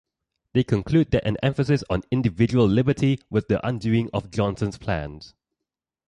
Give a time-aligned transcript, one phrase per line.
[0.53, 5.35] They conclude that an emphasis on individual liberty was the undoing of Johnson's plans.